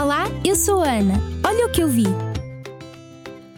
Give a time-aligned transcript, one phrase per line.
[0.00, 1.14] Olá, eu sou a Ana.
[1.44, 2.06] Olha o que eu vi.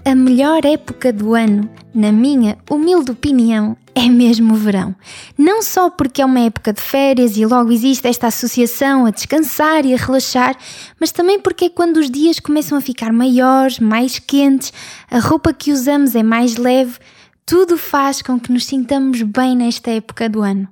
[0.05, 4.95] A melhor época do ano, na minha humilde opinião, é mesmo o verão.
[5.39, 9.87] Não só porque é uma época de férias e logo existe esta associação a descansar
[9.87, 10.57] e a relaxar,
[11.00, 14.72] mas também porque é quando os dias começam a ficar maiores, mais quentes,
[15.10, 16.98] a roupa que usamos é mais leve,
[17.46, 20.68] tudo faz com que nos sintamos bem nesta época do ano.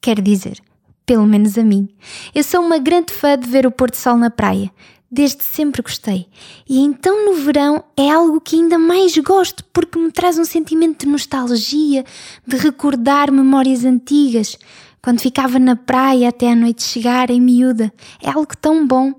[0.00, 0.58] Quer dizer,
[1.06, 1.88] pelo menos a mim.
[2.34, 4.70] Eu sou uma grande fã de ver o pôr do sol na praia.
[5.10, 6.26] Desde sempre gostei.
[6.68, 11.04] E então no verão é algo que ainda mais gosto porque me traz um sentimento
[11.04, 12.04] de nostalgia,
[12.44, 14.58] de recordar memórias antigas.
[15.00, 17.92] Quando ficava na praia até a noite chegar em miúda.
[18.22, 19.12] É algo tão bom.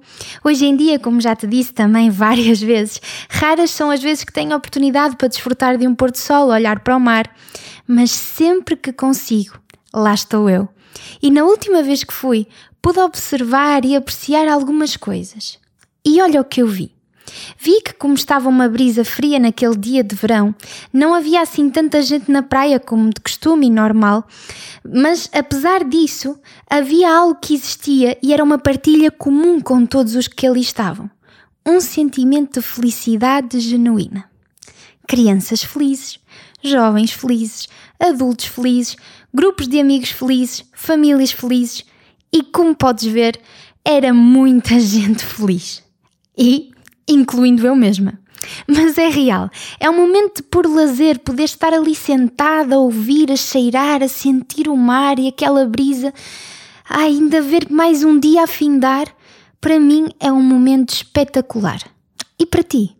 [0.43, 4.34] Hoje em dia, como já te disse também várias vezes, raras são as vezes que
[4.34, 7.31] tenho oportunidade para desfrutar de um pôr do sol, olhar para o mar.
[7.88, 9.59] Mas sempre que consigo,
[9.93, 10.67] lá estou eu.
[11.22, 12.48] E na última vez que fui,
[12.81, 15.59] pude observar e apreciar algumas coisas.
[16.05, 16.95] E olha o que eu vi.
[17.58, 20.54] Vi que, como estava uma brisa fria naquele dia de verão,
[20.93, 24.27] não havia assim tanta gente na praia como de costume e normal,
[24.87, 30.27] mas apesar disso, havia algo que existia e era uma partilha comum com todos os
[30.27, 31.09] que ali estavam:
[31.65, 34.30] um sentimento de felicidade genuína.
[35.07, 36.20] Crianças felizes,
[36.63, 37.68] jovens felizes,
[37.99, 38.96] adultos felizes,
[39.35, 41.83] grupos de amigos felizes, famílias felizes
[42.31, 43.37] e, como podes ver,
[43.83, 45.83] era muita gente feliz.
[46.37, 46.71] E
[47.07, 48.19] incluindo eu mesma.
[48.67, 53.31] Mas é real, é um momento de puro lazer, poder estar ali sentada, a ouvir,
[53.31, 56.13] a cheirar, a sentir o mar e aquela brisa,
[56.87, 59.07] a ainda ver mais um dia a findar,
[59.59, 61.79] para mim é um momento espetacular.
[62.39, 62.95] E para ti?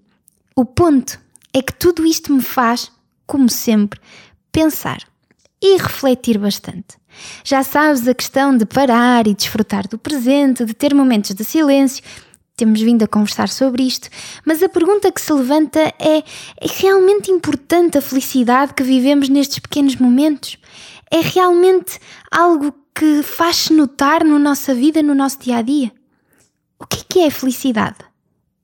[0.56, 1.20] O ponto
[1.54, 2.92] é que tudo isto me faz,
[3.28, 4.00] como sempre,
[4.52, 5.06] pensar
[5.66, 6.96] e refletir bastante.
[7.44, 12.04] Já sabes a questão de parar e desfrutar do presente, de ter momentos de silêncio.
[12.56, 14.08] Temos vindo a conversar sobre isto,
[14.46, 16.24] mas a pergunta que se levanta é: é
[16.78, 20.58] realmente importante a felicidade que vivemos nestes pequenos momentos?
[21.10, 22.00] É realmente
[22.32, 25.92] algo que faz-se notar na nossa vida, no nosso dia a dia?
[26.80, 27.98] O que é, que é felicidade?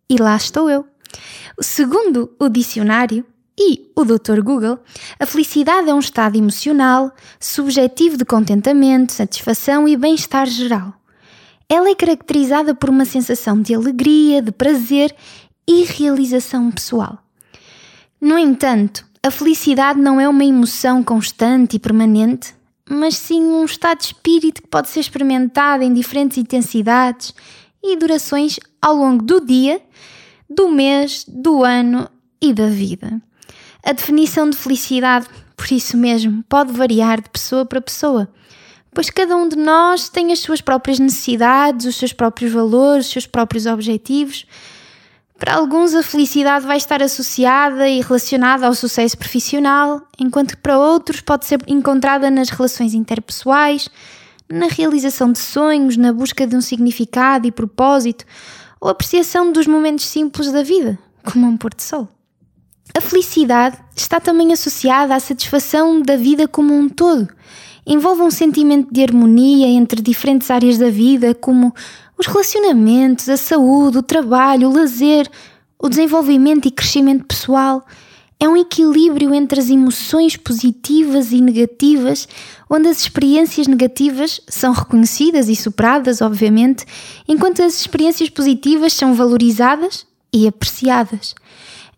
[0.07, 0.85] E lá estou eu.
[1.59, 3.25] Segundo o dicionário,
[3.57, 4.41] e o Dr.
[4.41, 4.79] Google,
[5.19, 10.93] a felicidade é um estado emocional, subjetivo de contentamento, satisfação e bem-estar geral.
[11.69, 15.15] Ela é caracterizada por uma sensação de alegria, de prazer
[15.67, 17.19] e realização pessoal.
[18.19, 22.55] No entanto, a felicidade não é uma emoção constante e permanente,
[22.89, 27.33] mas sim um estado de espírito que pode ser experimentado em diferentes intensidades
[27.83, 29.81] e durações ao longo do dia,
[30.49, 32.09] do mês, do ano
[32.41, 33.21] e da vida.
[33.83, 35.25] A definição de felicidade,
[35.57, 38.31] por isso mesmo, pode variar de pessoa para pessoa,
[38.93, 43.11] pois cada um de nós tem as suas próprias necessidades, os seus próprios valores, os
[43.11, 44.45] seus próprios objetivos.
[45.39, 50.77] Para alguns, a felicidade vai estar associada e relacionada ao sucesso profissional, enquanto que para
[50.77, 53.89] outros pode ser encontrada nas relações interpessoais,
[54.47, 58.25] na realização de sonhos, na busca de um significado e propósito,
[58.79, 62.07] ou apreciação dos momentos simples da vida, como um pôr de sol.
[62.93, 67.27] A felicidade está também associada à satisfação da vida como um todo.
[67.85, 71.73] Envolve um sentimento de harmonia entre diferentes áreas da vida, como
[72.17, 75.29] os relacionamentos, a saúde, o trabalho, o lazer,
[75.79, 77.85] o desenvolvimento e crescimento pessoal.
[78.39, 82.27] É um equilíbrio entre as emoções positivas e negativas,
[82.69, 86.85] onde as experiências negativas são reconhecidas e superadas, obviamente,
[87.27, 91.35] enquanto as experiências positivas são valorizadas e apreciadas.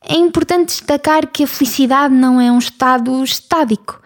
[0.06, 4.02] É importante destacar que a felicidade não é um estado estático,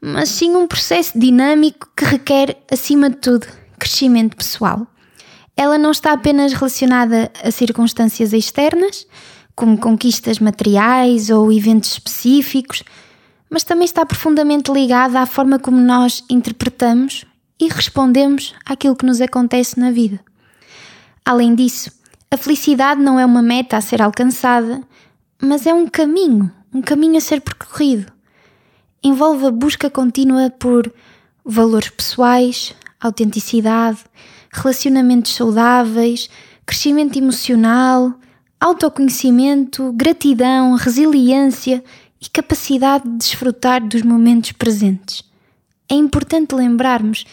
[0.00, 3.46] mas sim um processo dinâmico que requer, acima de tudo,
[3.78, 4.86] crescimento pessoal.
[5.56, 9.06] Ela não está apenas relacionada a circunstâncias externas,
[9.54, 12.82] como conquistas materiais ou eventos específicos,
[13.48, 17.24] mas também está profundamente ligada à forma como nós interpretamos
[17.60, 20.18] e respondemos àquilo que nos acontece na vida.
[21.24, 21.92] Além disso,
[22.30, 24.80] a felicidade não é uma meta a ser alcançada,
[25.40, 28.12] mas é um caminho, um caminho a ser percorrido.
[29.02, 30.92] Envolve a busca contínua por
[31.44, 34.00] valores pessoais, autenticidade,
[34.52, 36.28] relacionamentos saudáveis,
[36.66, 38.12] crescimento emocional,
[38.60, 41.82] autoconhecimento, gratidão, resiliência
[42.20, 45.24] e capacidade de desfrutar dos momentos presentes.
[45.88, 47.24] É importante lembrarmos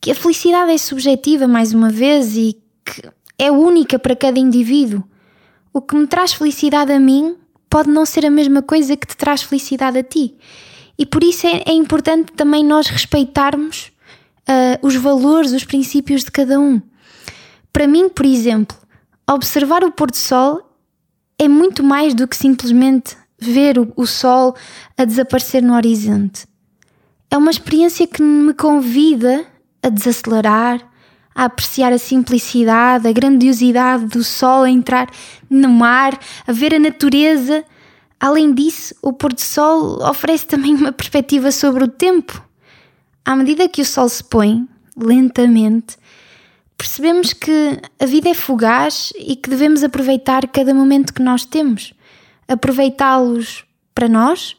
[0.00, 3.02] que a felicidade é subjetiva, mais uma vez, e que
[3.38, 5.02] é única para cada indivíduo.
[5.72, 7.36] O que me traz felicidade a mim
[7.70, 10.36] pode não ser a mesma coisa que te traz felicidade a ti.
[10.98, 13.90] E por isso é, é importante também nós respeitarmos
[14.42, 16.80] uh, os valores, os princípios de cada um.
[17.72, 18.76] Para mim, por exemplo,
[19.28, 20.60] observar o pôr do sol
[21.38, 24.54] é muito mais do que simplesmente ver o, o sol
[24.96, 26.46] a desaparecer no horizonte.
[27.30, 29.46] É uma experiência que me convida
[29.82, 30.86] a desacelerar,
[31.34, 35.10] a apreciar a simplicidade, a grandiosidade do sol a entrar
[35.48, 37.64] no mar, a ver a natureza.
[38.20, 42.42] Além disso, o pôr do sol oferece também uma perspectiva sobre o tempo.
[43.24, 45.96] À medida que o sol se põe, lentamente,
[46.76, 51.94] percebemos que a vida é fugaz e que devemos aproveitar cada momento que nós temos.
[52.48, 53.64] Aproveitá-los
[53.94, 54.56] para nós,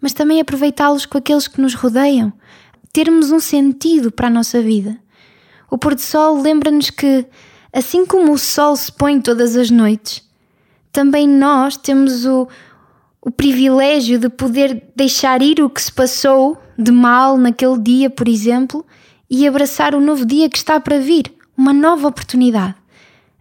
[0.00, 2.32] mas também aproveitá-los com aqueles que nos rodeiam.
[2.92, 4.96] Termos um sentido para a nossa vida.
[5.70, 7.26] O pôr do sol lembra-nos que,
[7.72, 10.22] assim como o sol se põe todas as noites,
[10.92, 12.46] também nós temos o,
[13.20, 18.28] o privilégio de poder deixar ir o que se passou de mal naquele dia, por
[18.28, 18.84] exemplo,
[19.28, 22.76] e abraçar o novo dia que está para vir, uma nova oportunidade.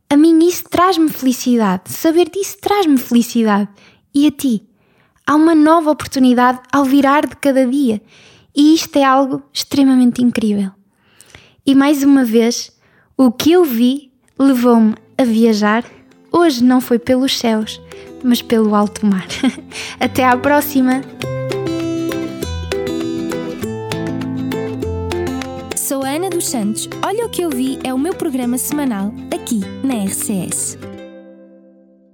[0.10, 3.68] A mim isso traz-me felicidade, saber disso traz-me felicidade.
[4.14, 4.64] E a ti?
[5.26, 8.02] Há uma nova oportunidade ao virar de cada dia,
[8.56, 10.72] e isto é algo extremamente incrível.
[11.66, 12.72] E mais uma vez,
[13.16, 15.86] o que eu vi levou-me a viajar.
[16.30, 17.82] Hoje não foi pelos céus,
[18.22, 19.26] mas pelo alto mar.
[19.98, 21.02] Até à próxima!
[25.78, 26.90] Sou a Ana dos Santos.
[27.02, 30.78] Olha o que eu vi é o meu programa semanal aqui na RCS.